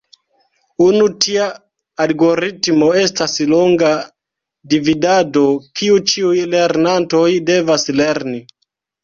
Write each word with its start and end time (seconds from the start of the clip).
Unu 0.83 1.09
tia 1.25 1.43
algoritmo 2.05 2.87
estas 3.01 3.35
longa 3.51 3.91
dividado, 4.73 5.45
kiu 5.81 6.01
ĉiuj 6.15 6.35
lernantoj 6.57 7.29
devas 7.53 7.89
lerni. 8.01 8.43